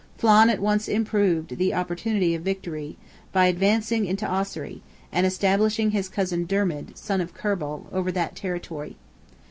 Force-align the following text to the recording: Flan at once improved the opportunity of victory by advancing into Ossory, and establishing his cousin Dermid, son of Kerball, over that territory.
Flan 0.17 0.49
at 0.49 0.59
once 0.59 0.87
improved 0.87 1.57
the 1.59 1.75
opportunity 1.75 2.33
of 2.33 2.41
victory 2.41 2.97
by 3.31 3.45
advancing 3.45 4.07
into 4.07 4.25
Ossory, 4.25 4.81
and 5.11 5.27
establishing 5.27 5.91
his 5.91 6.09
cousin 6.09 6.47
Dermid, 6.47 6.97
son 6.97 7.21
of 7.21 7.35
Kerball, 7.35 7.85
over 7.91 8.11
that 8.11 8.35
territory. 8.35 8.97